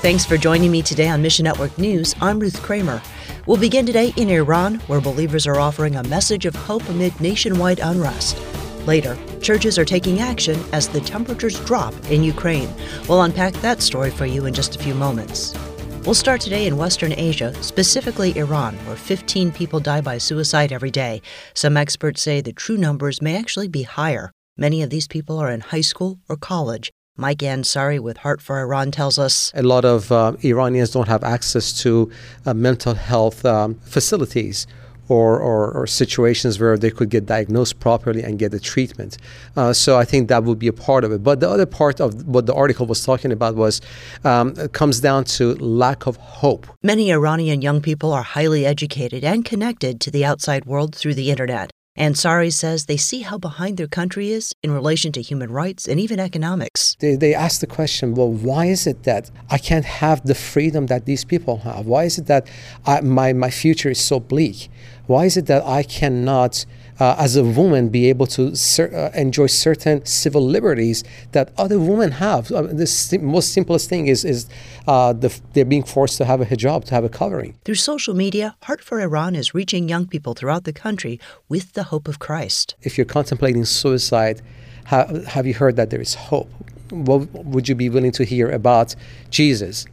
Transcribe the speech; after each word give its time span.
Thanks 0.00 0.24
for 0.24 0.38
joining 0.38 0.70
me 0.70 0.80
today 0.80 1.08
on 1.08 1.20
Mission 1.20 1.44
Network 1.44 1.76
News. 1.76 2.16
I'm 2.22 2.40
Ruth 2.40 2.62
Kramer. 2.62 3.02
We'll 3.44 3.58
begin 3.58 3.84
today 3.84 4.14
in 4.16 4.30
Iran, 4.30 4.76
where 4.86 4.98
believers 4.98 5.46
are 5.46 5.60
offering 5.60 5.96
a 5.96 6.02
message 6.04 6.46
of 6.46 6.54
hope 6.54 6.88
amid 6.88 7.20
nationwide 7.20 7.80
unrest. 7.80 8.40
Later, 8.86 9.18
churches 9.42 9.78
are 9.78 9.84
taking 9.84 10.20
action 10.20 10.58
as 10.72 10.88
the 10.88 11.02
temperatures 11.02 11.62
drop 11.66 11.92
in 12.10 12.24
Ukraine. 12.24 12.70
We'll 13.10 13.20
unpack 13.20 13.52
that 13.56 13.82
story 13.82 14.10
for 14.10 14.24
you 14.24 14.46
in 14.46 14.54
just 14.54 14.74
a 14.74 14.78
few 14.78 14.94
moments. 14.94 15.54
We'll 16.06 16.14
start 16.14 16.40
today 16.40 16.66
in 16.66 16.78
Western 16.78 17.12
Asia, 17.12 17.52
specifically 17.62 18.34
Iran, 18.38 18.76
where 18.86 18.96
15 18.96 19.52
people 19.52 19.80
die 19.80 20.00
by 20.00 20.16
suicide 20.16 20.72
every 20.72 20.90
day. 20.90 21.20
Some 21.52 21.76
experts 21.76 22.22
say 22.22 22.40
the 22.40 22.54
true 22.54 22.78
numbers 22.78 23.20
may 23.20 23.36
actually 23.36 23.68
be 23.68 23.82
higher. 23.82 24.32
Many 24.56 24.82
of 24.82 24.88
these 24.88 25.06
people 25.06 25.38
are 25.38 25.50
in 25.50 25.60
high 25.60 25.82
school 25.82 26.20
or 26.26 26.38
college. 26.38 26.90
Mike 27.20 27.40
Ansari 27.40 28.00
with 28.00 28.16
Heart 28.16 28.40
for 28.40 28.58
Iran 28.58 28.90
tells 28.90 29.18
us 29.18 29.52
a 29.54 29.62
lot 29.62 29.84
of 29.84 30.10
uh, 30.10 30.32
Iranians 30.42 30.90
don't 30.90 31.06
have 31.06 31.22
access 31.22 31.70
to 31.82 32.10
uh, 32.46 32.54
mental 32.54 32.94
health 32.94 33.44
um, 33.44 33.74
facilities 33.84 34.66
or, 35.08 35.38
or, 35.38 35.70
or, 35.72 35.86
situations 35.86 36.60
where 36.60 36.78
they 36.78 36.90
could 36.90 37.10
get 37.10 37.26
diagnosed 37.26 37.80
properly 37.80 38.22
and 38.22 38.38
get 38.38 38.52
the 38.52 38.60
treatment. 38.60 39.18
Uh, 39.56 39.72
so 39.72 39.98
I 39.98 40.04
think 40.04 40.28
that 40.28 40.44
would 40.44 40.58
be 40.58 40.68
a 40.68 40.72
part 40.72 41.02
of 41.04 41.10
it. 41.12 41.22
But 41.22 41.40
the 41.40 41.50
other 41.50 41.66
part 41.66 42.00
of 42.00 42.26
what 42.26 42.46
the 42.46 42.54
article 42.54 42.86
was 42.86 43.04
talking 43.04 43.32
about 43.32 43.56
was 43.56 43.82
um, 44.24 44.54
comes 44.68 45.00
down 45.00 45.24
to 45.36 45.56
lack 45.56 46.06
of 46.06 46.16
hope. 46.16 46.68
Many 46.82 47.10
Iranian 47.12 47.60
young 47.60 47.82
people 47.82 48.12
are 48.12 48.22
highly 48.22 48.64
educated 48.64 49.24
and 49.24 49.44
connected 49.44 50.00
to 50.02 50.10
the 50.12 50.24
outside 50.24 50.64
world 50.64 50.94
through 50.94 51.14
the 51.14 51.30
internet. 51.30 51.70
Ansari 52.00 52.50
says 52.50 52.86
they 52.86 52.96
see 52.96 53.20
how 53.20 53.36
behind 53.36 53.76
their 53.76 53.86
country 53.86 54.30
is 54.32 54.54
in 54.62 54.70
relation 54.70 55.12
to 55.12 55.20
human 55.20 55.50
rights 55.52 55.86
and 55.86 56.00
even 56.00 56.18
economics. 56.18 56.96
They, 56.98 57.14
they 57.14 57.34
ask 57.34 57.60
the 57.60 57.66
question, 57.66 58.14
well, 58.14 58.32
why 58.32 58.66
is 58.66 58.86
it 58.86 59.02
that 59.02 59.30
I 59.50 59.58
can't 59.58 59.84
have 59.84 60.26
the 60.26 60.34
freedom 60.34 60.86
that 60.86 61.04
these 61.04 61.26
people 61.26 61.58
have? 61.58 61.84
Why 61.84 62.04
is 62.04 62.16
it 62.16 62.26
that 62.26 62.48
I, 62.86 63.02
my, 63.02 63.34
my 63.34 63.50
future 63.50 63.90
is 63.90 64.02
so 64.02 64.18
bleak? 64.18 64.70
Why 65.10 65.24
is 65.24 65.36
it 65.36 65.46
that 65.46 65.64
I 65.66 65.82
cannot, 65.82 66.64
uh, 67.00 67.16
as 67.18 67.34
a 67.34 67.42
woman, 67.42 67.88
be 67.88 68.08
able 68.10 68.28
to 68.28 68.54
cer- 68.54 68.94
uh, 68.94 69.10
enjoy 69.18 69.48
certain 69.48 70.06
civil 70.06 70.40
liberties 70.40 71.02
that 71.32 71.52
other 71.58 71.80
women 71.80 72.12
have? 72.12 72.52
Uh, 72.52 72.62
the 72.62 72.86
sim- 72.86 73.24
most 73.24 73.52
simplest 73.52 73.88
thing 73.88 74.06
is, 74.06 74.24
is 74.24 74.46
uh, 74.86 75.12
the, 75.12 75.36
they're 75.52 75.64
being 75.64 75.82
forced 75.82 76.16
to 76.18 76.24
have 76.24 76.40
a 76.40 76.46
hijab, 76.46 76.84
to 76.84 76.94
have 76.94 77.02
a 77.02 77.08
covering. 77.08 77.58
Through 77.64 77.74
social 77.74 78.14
media, 78.14 78.54
Heart 78.62 78.84
for 78.84 79.00
Iran 79.00 79.34
is 79.34 79.52
reaching 79.52 79.88
young 79.88 80.06
people 80.06 80.34
throughout 80.34 80.62
the 80.62 80.72
country 80.72 81.18
with 81.48 81.72
the 81.72 81.82
hope 81.90 82.06
of 82.06 82.20
Christ. 82.20 82.76
If 82.82 82.96
you're 82.96 83.04
contemplating 83.04 83.64
suicide, 83.64 84.40
ha- 84.86 85.08
have 85.26 85.44
you 85.44 85.54
heard 85.54 85.74
that 85.74 85.90
there 85.90 86.00
is 86.00 86.14
hope? 86.14 86.48
What 86.90 87.22
would 87.52 87.68
you 87.68 87.74
be 87.74 87.88
willing 87.88 88.12
to 88.12 88.24
hear 88.24 88.48
about 88.48 88.94
Jesus? 89.30 89.86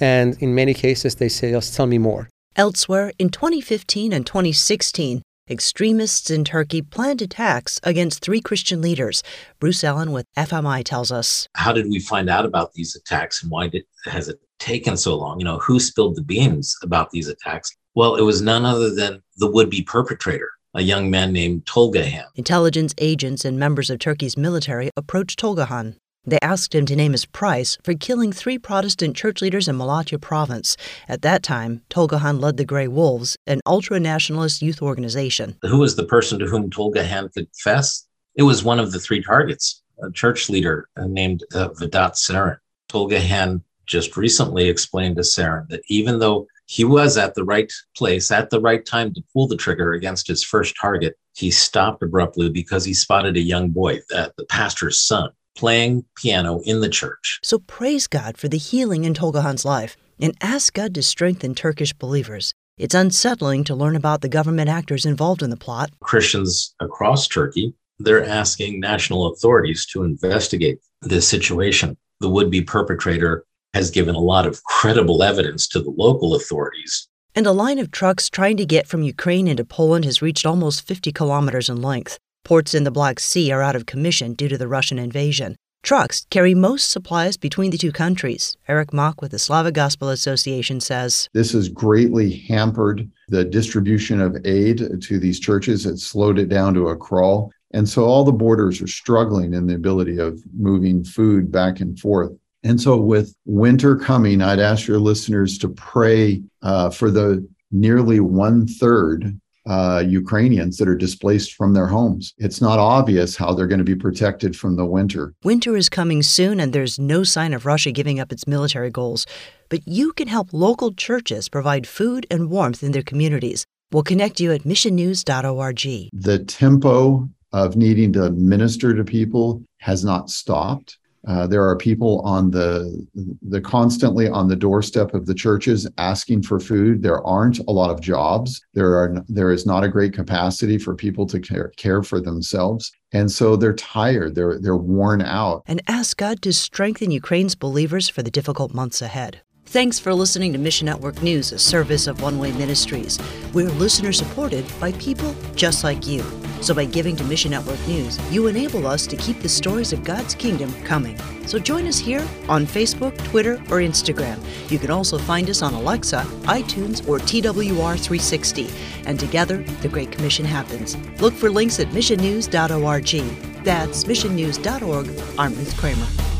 And 0.00 0.36
in 0.42 0.52
many 0.56 0.74
cases, 0.74 1.14
they 1.14 1.28
say, 1.28 1.52
just 1.52 1.76
tell 1.76 1.86
me 1.86 1.98
more. 1.98 2.28
Elsewhere, 2.56 3.10
in 3.18 3.30
2015 3.30 4.12
and 4.12 4.24
2016, 4.24 5.22
extremists 5.50 6.30
in 6.30 6.44
Turkey 6.44 6.82
planned 6.82 7.20
attacks 7.20 7.80
against 7.82 8.22
three 8.22 8.40
Christian 8.40 8.80
leaders. 8.80 9.24
Bruce 9.58 9.82
Allen 9.82 10.12
with 10.12 10.26
FMI 10.36 10.84
tells 10.84 11.10
us. 11.10 11.48
How 11.54 11.72
did 11.72 11.86
we 11.86 11.98
find 11.98 12.30
out 12.30 12.44
about 12.46 12.72
these 12.74 12.94
attacks 12.94 13.42
and 13.42 13.50
why 13.50 13.66
did, 13.66 13.82
has 14.04 14.28
it 14.28 14.38
taken 14.60 14.96
so 14.96 15.16
long? 15.16 15.40
You 15.40 15.44
know, 15.44 15.58
who 15.58 15.80
spilled 15.80 16.14
the 16.14 16.22
beans 16.22 16.76
about 16.82 17.10
these 17.10 17.26
attacks? 17.26 17.76
Well, 17.96 18.14
it 18.14 18.22
was 18.22 18.40
none 18.40 18.64
other 18.64 18.94
than 18.94 19.20
the 19.38 19.50
would 19.50 19.68
be 19.68 19.82
perpetrator, 19.82 20.50
a 20.74 20.82
young 20.82 21.10
man 21.10 21.32
named 21.32 21.64
Tolgahan. 21.64 22.26
Intelligence 22.36 22.94
agents 22.98 23.44
and 23.44 23.58
members 23.58 23.90
of 23.90 23.98
Turkey's 23.98 24.36
military 24.36 24.90
approached 24.96 25.40
Tolgahan. 25.40 25.96
They 26.26 26.38
asked 26.40 26.74
him 26.74 26.86
to 26.86 26.96
name 26.96 27.12
his 27.12 27.26
price 27.26 27.76
for 27.82 27.94
killing 27.94 28.32
three 28.32 28.58
Protestant 28.58 29.16
church 29.16 29.42
leaders 29.42 29.68
in 29.68 29.76
Malatya 29.76 30.20
province. 30.20 30.76
At 31.08 31.22
that 31.22 31.42
time, 31.42 31.82
Tolgahan 31.90 32.40
led 32.40 32.56
the 32.56 32.64
Grey 32.64 32.88
Wolves, 32.88 33.36
an 33.46 33.60
ultra 33.66 34.00
nationalist 34.00 34.62
youth 34.62 34.80
organization. 34.80 35.56
Who 35.62 35.78
was 35.78 35.96
the 35.96 36.04
person 36.04 36.38
to 36.38 36.46
whom 36.46 36.70
Tolgahan 36.70 37.32
confessed? 37.32 38.08
It 38.36 38.42
was 38.44 38.64
one 38.64 38.80
of 38.80 38.92
the 38.92 39.00
three 39.00 39.22
targets, 39.22 39.82
a 40.02 40.10
church 40.10 40.48
leader 40.48 40.88
named 40.98 41.44
uh, 41.54 41.68
Vedat 41.68 42.14
Serin. 42.14 42.56
Tolgahan 42.88 43.62
just 43.86 44.16
recently 44.16 44.68
explained 44.68 45.16
to 45.16 45.22
Serin 45.22 45.68
that 45.68 45.82
even 45.88 46.18
though 46.18 46.46
he 46.66 46.84
was 46.84 47.18
at 47.18 47.34
the 47.34 47.44
right 47.44 47.70
place 47.96 48.30
at 48.30 48.50
the 48.50 48.60
right 48.60 48.84
time 48.86 49.12
to 49.12 49.22
pull 49.32 49.46
the 49.46 49.56
trigger 49.56 49.92
against 49.92 50.26
his 50.26 50.42
first 50.42 50.74
target, 50.80 51.18
he 51.34 51.50
stopped 51.50 52.02
abruptly 52.02 52.48
because 52.48 52.84
he 52.84 52.94
spotted 52.94 53.36
a 53.36 53.40
young 53.40 53.70
boy, 53.70 54.00
uh, 54.14 54.28
the 54.38 54.46
pastor's 54.46 54.98
son, 54.98 55.30
playing 55.56 56.04
piano 56.16 56.60
in 56.64 56.80
the 56.80 56.88
church. 56.88 57.40
So 57.42 57.58
praise 57.58 58.06
God 58.06 58.36
for 58.36 58.48
the 58.48 58.58
healing 58.58 59.04
in 59.04 59.14
Tolgahan's 59.14 59.64
life 59.64 59.96
and 60.20 60.36
ask 60.40 60.72
God 60.74 60.94
to 60.94 61.02
strengthen 61.02 61.54
Turkish 61.54 61.92
believers. 61.92 62.52
It's 62.76 62.94
unsettling 62.94 63.64
to 63.64 63.74
learn 63.74 63.94
about 63.94 64.20
the 64.20 64.28
government 64.28 64.68
actors 64.68 65.06
involved 65.06 65.42
in 65.42 65.50
the 65.50 65.56
plot. 65.56 65.90
Christians 66.00 66.74
across 66.80 67.28
Turkey, 67.28 67.74
they're 67.98 68.24
asking 68.24 68.80
national 68.80 69.26
authorities 69.32 69.86
to 69.86 70.02
investigate 70.02 70.78
this 71.02 71.28
situation. 71.28 71.96
The 72.20 72.28
would 72.28 72.50
be 72.50 72.62
perpetrator 72.62 73.44
has 73.74 73.90
given 73.90 74.14
a 74.14 74.20
lot 74.20 74.46
of 74.46 74.62
credible 74.64 75.22
evidence 75.22 75.68
to 75.68 75.80
the 75.80 75.90
local 75.90 76.34
authorities. 76.34 77.08
And 77.34 77.46
a 77.46 77.52
line 77.52 77.78
of 77.78 77.90
trucks 77.90 78.30
trying 78.30 78.56
to 78.58 78.66
get 78.66 78.86
from 78.86 79.02
Ukraine 79.02 79.48
into 79.48 79.64
Poland 79.64 80.04
has 80.04 80.22
reached 80.22 80.46
almost 80.46 80.86
50 80.86 81.12
kilometers 81.12 81.68
in 81.68 81.82
length. 81.82 82.18
Ports 82.44 82.74
in 82.74 82.84
the 82.84 82.90
Black 82.90 83.18
Sea 83.18 83.50
are 83.52 83.62
out 83.62 83.74
of 83.74 83.86
commission 83.86 84.34
due 84.34 84.48
to 84.48 84.58
the 84.58 84.68
Russian 84.68 84.98
invasion. 84.98 85.56
Trucks 85.82 86.26
carry 86.28 86.54
most 86.54 86.90
supplies 86.90 87.38
between 87.38 87.70
the 87.70 87.78
two 87.78 87.90
countries. 87.90 88.54
Eric 88.68 88.92
Mock 88.92 89.22
with 89.22 89.30
the 89.30 89.38
Slavic 89.38 89.74
Gospel 89.74 90.10
Association 90.10 90.78
says 90.80 91.28
This 91.32 91.52
has 91.52 91.70
greatly 91.70 92.36
hampered 92.48 93.10
the 93.28 93.46
distribution 93.46 94.20
of 94.20 94.36
aid 94.44 95.02
to 95.02 95.18
these 95.18 95.40
churches. 95.40 95.86
It 95.86 95.98
slowed 95.98 96.38
it 96.38 96.50
down 96.50 96.74
to 96.74 96.88
a 96.88 96.96
crawl. 96.96 97.50
And 97.72 97.88
so 97.88 98.04
all 98.04 98.24
the 98.24 98.32
borders 98.32 98.80
are 98.82 98.86
struggling 98.86 99.54
in 99.54 99.66
the 99.66 99.74
ability 99.74 100.18
of 100.18 100.42
moving 100.54 101.02
food 101.02 101.50
back 101.50 101.80
and 101.80 101.98
forth. 101.98 102.32
And 102.62 102.80
so, 102.80 102.96
with 102.96 103.34
winter 103.44 103.96
coming, 103.96 104.40
I'd 104.40 104.58
ask 104.58 104.86
your 104.86 104.98
listeners 104.98 105.58
to 105.58 105.68
pray 105.68 106.42
uh, 106.62 106.90
for 106.90 107.10
the 107.10 107.46
nearly 107.72 108.20
one 108.20 108.66
third 108.66 109.38
uh, 109.66 110.02
Ukrainians 110.06 110.76
that 110.76 110.88
are 110.88 110.96
displaced 110.96 111.54
from 111.54 111.72
their 111.72 111.86
homes. 111.86 112.34
It's 112.38 112.60
not 112.60 112.78
obvious 112.78 113.36
how 113.36 113.54
they're 113.54 113.66
going 113.66 113.78
to 113.78 113.84
be 113.84 113.94
protected 113.94 114.56
from 114.56 114.76
the 114.76 114.84
winter. 114.84 115.34
Winter 115.42 115.76
is 115.76 115.88
coming 115.88 116.22
soon, 116.22 116.60
and 116.60 116.72
there's 116.72 116.98
no 116.98 117.24
sign 117.24 117.54
of 117.54 117.66
Russia 117.66 117.92
giving 117.92 118.20
up 118.20 118.32
its 118.32 118.46
military 118.46 118.90
goals. 118.90 119.26
But 119.68 119.86
you 119.86 120.12
can 120.12 120.28
help 120.28 120.52
local 120.52 120.92
churches 120.92 121.48
provide 121.48 121.86
food 121.86 122.26
and 122.30 122.50
warmth 122.50 122.82
in 122.82 122.92
their 122.92 123.02
communities. 123.02 123.66
We'll 123.90 124.02
connect 124.02 124.40
you 124.40 124.52
at 124.52 124.62
missionnews.org. 124.62 126.10
The 126.12 126.44
tempo 126.46 127.28
of 127.52 127.76
needing 127.76 128.12
to 128.14 128.30
minister 128.30 128.94
to 128.94 129.04
people 129.04 129.62
has 129.78 130.04
not 130.04 130.30
stopped. 130.30 130.98
Uh, 131.26 131.46
there 131.46 131.66
are 131.66 131.76
people 131.76 132.20
on 132.20 132.50
the 132.50 133.06
the 133.42 133.60
constantly 133.60 134.28
on 134.28 134.48
the 134.48 134.56
doorstep 134.56 135.14
of 135.14 135.26
the 135.26 135.34
churches 135.34 135.88
asking 135.98 136.42
for 136.42 136.60
food. 136.60 137.02
There 137.02 137.24
aren't 137.26 137.58
a 137.60 137.70
lot 137.70 137.90
of 137.90 138.00
jobs. 138.00 138.60
There 138.74 138.94
are 138.94 139.24
there 139.28 139.50
is 139.50 139.66
not 139.66 139.84
a 139.84 139.88
great 139.88 140.12
capacity 140.12 140.78
for 140.78 140.94
people 140.94 141.26
to 141.26 141.40
care, 141.40 141.72
care 141.76 142.02
for 142.02 142.20
themselves, 142.20 142.92
and 143.12 143.30
so 143.30 143.56
they're 143.56 143.74
tired. 143.74 144.34
They're 144.34 144.58
they're 144.58 144.76
worn 144.76 145.22
out. 145.22 145.62
And 145.66 145.80
ask 145.88 146.16
God 146.16 146.42
to 146.42 146.52
strengthen 146.52 147.10
Ukraine's 147.10 147.54
believers 147.54 148.08
for 148.08 148.22
the 148.22 148.30
difficult 148.30 148.74
months 148.74 149.00
ahead. 149.00 149.40
Thanks 149.66 149.98
for 149.98 150.12
listening 150.14 150.52
to 150.52 150.58
Mission 150.58 150.86
Network 150.86 151.22
News, 151.22 151.50
a 151.50 151.58
service 151.58 152.06
of 152.06 152.22
One 152.22 152.38
Way 152.38 152.52
Ministries. 152.52 153.18
We're 153.54 153.70
listener 153.70 154.12
supported 154.12 154.64
by 154.78 154.92
people 154.92 155.34
just 155.56 155.82
like 155.82 156.06
you. 156.06 156.22
So 156.64 156.72
by 156.72 156.86
giving 156.86 157.14
to 157.16 157.24
Mission 157.24 157.50
Network 157.50 157.78
News, 157.86 158.18
you 158.32 158.46
enable 158.46 158.86
us 158.86 159.06
to 159.08 159.16
keep 159.16 159.38
the 159.40 159.48
stories 159.50 159.92
of 159.92 160.02
God's 160.02 160.34
kingdom 160.34 160.72
coming. 160.84 161.14
So 161.46 161.58
join 161.58 161.86
us 161.86 161.98
here 161.98 162.26
on 162.48 162.64
Facebook, 162.64 163.14
Twitter, 163.24 163.56
or 163.68 163.82
Instagram. 163.82 164.42
You 164.70 164.78
can 164.78 164.90
also 164.90 165.18
find 165.18 165.50
us 165.50 165.60
on 165.60 165.74
Alexa, 165.74 166.22
iTunes, 166.44 167.06
or 167.06 167.18
TWR360. 167.18 168.72
And 169.04 169.20
together, 169.20 169.58
the 169.82 169.90
Great 169.90 170.10
Commission 170.10 170.46
happens. 170.46 170.96
Look 171.20 171.34
for 171.34 171.50
links 171.50 171.80
at 171.80 171.88
missionnews.org. 171.88 173.62
That's 173.62 174.04
missionnews.org. 174.04 175.38
I'm 175.38 175.54
Ruth 175.54 175.76
Kramer. 175.76 176.33